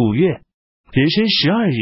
[0.00, 0.40] 五月
[0.92, 1.74] 壬申十二日，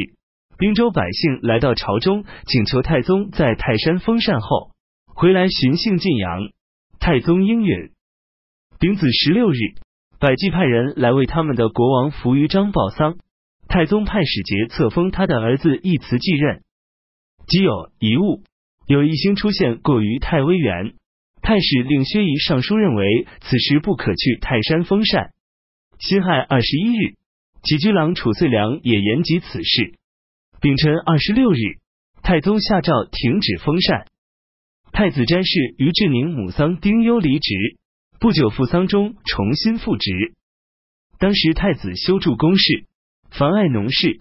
[0.58, 4.72] 滨州百姓来到朝中，请求太宗在泰山封禅后
[5.06, 6.48] 回来巡幸晋阳。
[6.98, 7.92] 太宗应允。
[8.80, 9.56] 丙子十六日，
[10.18, 13.18] 百济派人来为他们的国王扶余章报丧。
[13.68, 16.62] 太宗派使节册封他的儿子义慈继任。
[17.46, 18.42] 即有遗物，
[18.88, 20.94] 有一星出现过于太微垣。
[21.40, 25.30] 太史令薛仪上书认为，此时不可去泰山封禅。
[26.00, 27.14] 辛亥二十一日，
[27.62, 29.94] 起居郎褚遂良也言及此事。
[30.60, 31.58] 丙辰二十六日，
[32.22, 34.06] 太宗下诏停止封禅。
[34.92, 37.54] 太子詹事于志宁母丧丁忧离职，
[38.18, 40.34] 不久赴丧中重新复职。
[41.18, 42.86] 当时太子修筑宫室，
[43.30, 44.20] 妨碍农事，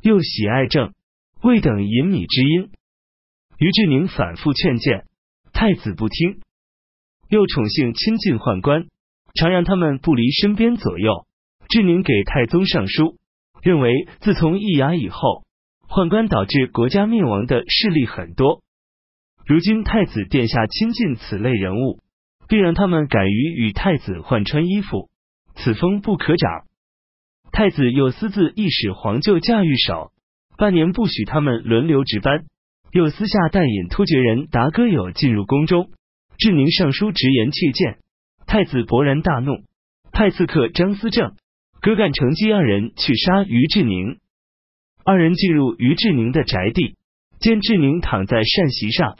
[0.00, 0.94] 又喜爱政，
[1.42, 2.70] 未等隐米之音。
[3.58, 5.04] 于志宁反复劝谏，
[5.52, 6.40] 太子不听，
[7.28, 8.86] 又宠幸亲近宦官，
[9.34, 11.26] 常让他们不离身边左右。
[11.70, 13.16] 志宁给太宗上书，
[13.62, 15.44] 认为自从易牙以后，
[15.88, 18.60] 宦官导致国家灭亡的事例很多。
[19.46, 22.00] 如今太子殿下亲近此类人物，
[22.48, 25.10] 并让他们敢于与太子换穿衣服，
[25.54, 26.64] 此风不可长。
[27.52, 30.10] 太子又私自意使黄臼驾驭手，
[30.56, 32.46] 半年不许他们轮流值班，
[32.90, 35.90] 又私下带引突厥人达哥友进入宫中。
[36.36, 37.98] 志宁上书直言切谏，
[38.46, 39.62] 太子勃然大怒，
[40.10, 41.36] 派刺客张思正、
[41.80, 44.18] 葛干乘机二人去杀于志宁。
[45.02, 46.96] 二人进入于志宁的宅地，
[47.38, 49.16] 见志宁躺在扇席上。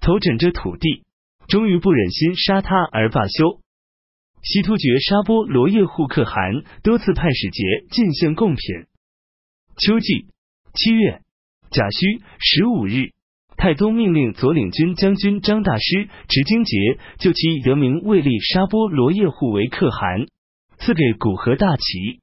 [0.00, 1.02] 头枕着土地，
[1.48, 3.60] 终于不忍心杀他而罢休。
[4.42, 8.62] 西突厥沙波罗叶护可汗多次派使节进献贡品。
[9.78, 10.26] 秋季
[10.74, 11.20] 七月
[11.70, 13.10] 甲戌十五日，
[13.56, 16.76] 太宗命令左领军将军张大师执荆节，
[17.18, 20.26] 就其得名卫立沙波罗叶护为可汗，
[20.78, 22.20] 赐给古河大旗。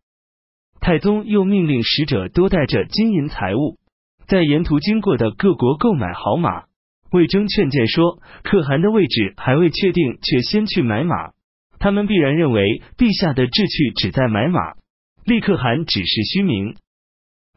[0.80, 3.78] 太宗又命令使者多带着金银财物，
[4.28, 6.64] 在沿途经过的各国购买好马。
[7.12, 11.32] 魏征劝谏说：“可汗的位置还未确定，却先去买马，
[11.78, 14.60] 他们必然认为陛下的志趣只在买马，
[15.26, 16.78] 立可汗只是虚名。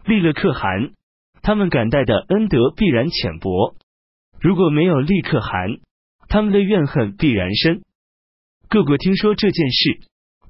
[0.05, 0.91] 立了可汗，
[1.41, 3.77] 他们感戴的恩德必然浅薄；
[4.41, 5.79] 如果没有立可汗，
[6.29, 7.83] 他们的怨恨必然深。
[8.69, 10.01] 各国听说这件事，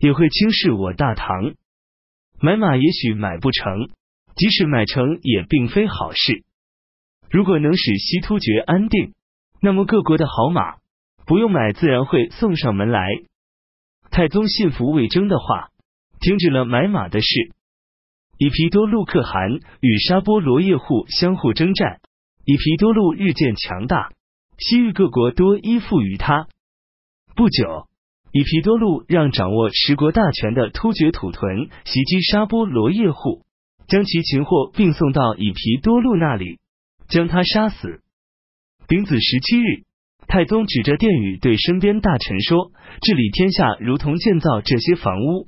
[0.05, 1.55] 也会轻视我大唐。
[2.39, 3.89] 买马也许买不成，
[4.37, 6.45] 即使买成，也并非好事。”
[7.33, 9.15] 如果能使西突厥安定，
[9.63, 10.75] 那么各国的好马
[11.25, 13.09] 不用买，自然会送上门来。
[14.11, 15.71] 太宗信服魏征的话，
[16.21, 17.55] 停止了买马的事。
[18.37, 22.01] 以皮多禄可汗与沙波罗叶护相互征战，
[22.45, 24.13] 以皮多禄日渐强大，
[24.59, 26.47] 西域各国多依附于他。
[27.35, 27.89] 不久，
[28.35, 33.45] 以皮多禄让掌握十国大权的突厥土屯袭击沙波罗叶护，
[33.87, 36.59] 将其擒获，并送到以皮多禄那里。
[37.07, 38.01] 将他杀死。
[38.89, 39.85] 丙子十七日，
[40.27, 45.47] 太宗指着殿宇对身边大臣说：“治理天下如同建造这些房屋，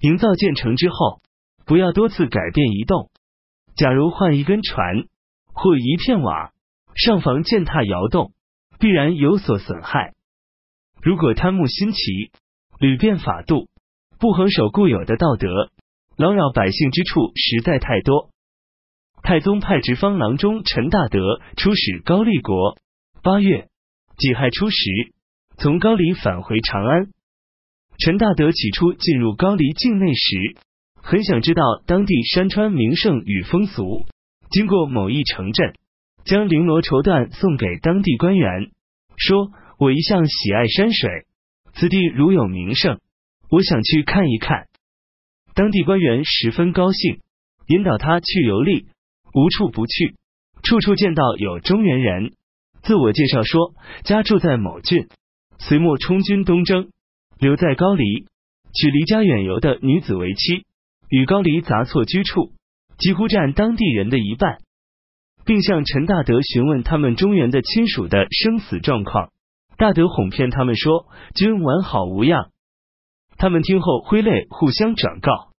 [0.00, 1.20] 营造建成之后，
[1.64, 3.10] 不要多次改变移动。
[3.74, 5.06] 假如换一根船
[5.52, 6.52] 或一片瓦，
[6.94, 8.30] 上房践踏摇动，
[8.78, 10.12] 必然有所损害。
[11.02, 12.30] 如果贪慕新奇，
[12.80, 13.68] 屡变法度，
[14.18, 15.70] 不恒守固有的道德，
[16.16, 18.30] 劳扰百姓之处实在太多。”
[19.22, 22.78] 太宗派直方郎中陈大德出使高丽国。
[23.22, 23.68] 八月
[24.16, 24.76] 己亥初十，
[25.58, 27.08] 从高丽返回长安。
[27.98, 30.56] 陈大德起初进入高丽境内时，
[31.02, 34.06] 很想知道当地山川名胜与风俗。
[34.50, 35.74] 经过某一城镇，
[36.24, 38.70] 将绫罗绸缎送给当地官员，
[39.16, 41.26] 说：“我一向喜爱山水，
[41.74, 43.00] 此地如有名胜，
[43.50, 44.66] 我想去看一看。”
[45.54, 47.20] 当地官员十分高兴，
[47.68, 48.86] 引导他去游历。
[49.34, 50.14] 无处不去，
[50.62, 52.32] 处处见到有中原人。
[52.82, 55.06] 自我介绍说，家住在某郡，
[55.58, 56.88] 隋末充军东征，
[57.38, 58.26] 留在高黎，
[58.72, 60.64] 娶离家远游的女子为妻，
[61.10, 62.52] 与高黎杂错居处，
[62.98, 64.58] 几乎占当地人的一半，
[65.44, 69.30] 并向陈大德询问他们中原的亲属的生死状况。
[69.78, 72.50] 大德哄骗他们说，君完好无恙。
[73.38, 75.52] 他们听后挥泪互相转告。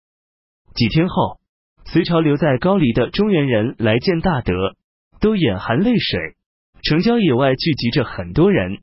[0.75, 1.39] 几天后。
[1.85, 4.75] 隋朝留在高丽的中原人来见大德，
[5.19, 6.35] 都眼含泪水。
[6.83, 8.81] 城郊野外聚集着很多人。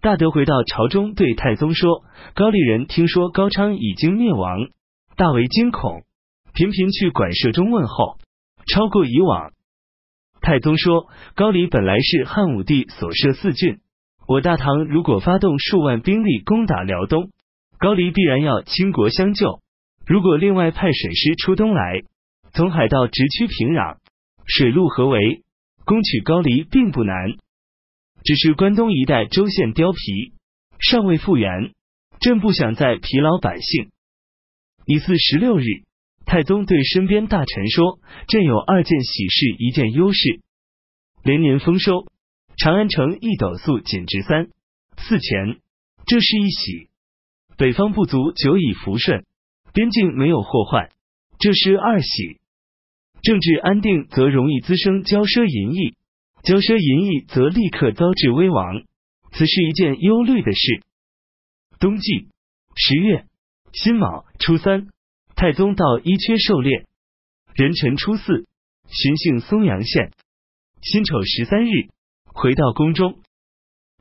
[0.00, 2.02] 大德回到朝中，对太宗说
[2.34, 4.70] ：“高丽人听说高昌已经灭亡，
[5.16, 6.04] 大为惊恐，
[6.54, 8.16] 频频去馆舍中问候，
[8.72, 9.52] 超过以往。”
[10.40, 13.80] 太宗说：“高丽本来是汉武帝所设四郡，
[14.26, 17.30] 我大唐如果发动数万兵力攻打辽东，
[17.78, 19.60] 高丽必然要倾国相救。
[20.06, 22.02] 如果另外派水师出东来，
[22.52, 23.98] 从海盗直趋平壤，
[24.46, 25.42] 水陆合围，
[25.84, 27.32] 攻取高丽并不难。
[28.22, 30.32] 只是关东一带州县貂皮，
[30.78, 31.72] 尚未复原，
[32.20, 33.90] 朕不想再疲劳百姓。
[34.86, 35.64] 乙巳十六日，
[36.24, 37.98] 太宗对身边大臣说
[38.28, 40.40] ：“朕有二件喜事，一件忧事。
[41.22, 42.06] 连年丰收，
[42.56, 44.48] 长安城一斗粟仅值三
[44.96, 45.60] 四钱，
[46.06, 46.88] 这是一喜。
[47.56, 49.24] 北方不足久已服顺，
[49.72, 50.90] 边境没有祸患，
[51.38, 52.40] 这是二喜。
[53.22, 55.96] 政治安定，则容易滋生骄奢淫逸。”
[56.44, 58.82] 骄奢淫逸，则立刻遭致危亡，
[59.32, 60.82] 此是一件忧虑的事。
[61.80, 62.28] 冬季
[62.76, 63.24] 十月
[63.72, 64.88] 辛卯初三，
[65.36, 66.84] 太宗到伊阙狩猎，
[67.54, 68.46] 壬辰初四，
[68.90, 70.12] 巡幸松阳县。
[70.82, 71.88] 辛丑十三日，
[72.34, 73.20] 回到宫中。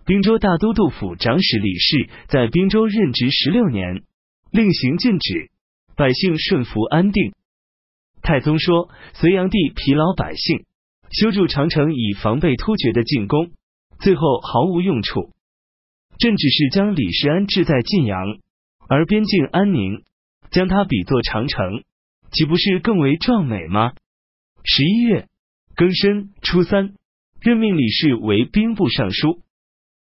[0.06, 4.04] 滨州大都督府长史李氏在滨州任职十六年，
[4.52, 5.50] 令行禁止，
[5.96, 7.34] 百姓顺服安定。
[8.22, 10.66] 太宗说：“隋炀帝疲劳百姓。”
[11.12, 13.52] 修筑长城以防备突厥的进攻，
[14.00, 15.30] 最后毫无用处。
[16.18, 18.40] 朕只是将李世安置在晋阳，
[18.90, 20.04] 而边境安宁，
[20.50, 21.84] 将他比作长城，
[22.32, 23.94] 岂不是更为壮美吗？
[24.64, 25.28] 十一月
[25.76, 26.96] 庚申初三，
[27.44, 29.43] 任命李氏为兵部尚书。